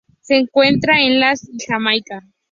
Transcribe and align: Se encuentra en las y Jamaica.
Se 0.21 0.35
encuentra 0.35 0.99
en 0.99 1.19
las 1.19 1.47
y 1.47 1.59
Jamaica. 1.63 2.23